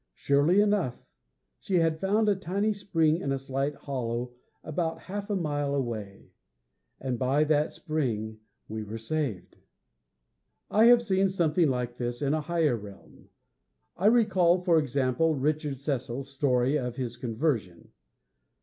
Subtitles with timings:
[0.15, 1.05] Surely enough,
[1.59, 4.31] she had found a tiny spring in a slight hollow
[4.63, 6.31] about half a mile away;
[6.99, 9.57] and by that spring we were saved.'
[10.71, 13.29] I have seen something like this in a higher realm.
[13.95, 17.89] I recall, for example, Richard Cecil's story of his conversion.